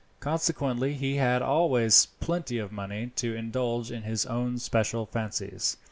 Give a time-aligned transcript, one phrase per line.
[0.19, 5.77] Consequently he had always plenty of money to indulge in his own special fancies.